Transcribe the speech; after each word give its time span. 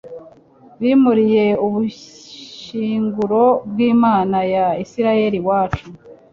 bimuriye 0.81 1.45
ubushyinguro 1.65 3.43
bw'imana 3.69 4.37
ya 4.53 4.67
israheli 4.83 5.37
iwacu 5.41 5.85